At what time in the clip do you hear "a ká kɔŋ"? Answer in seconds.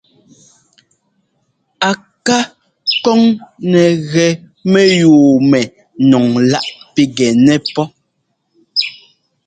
1.87-3.21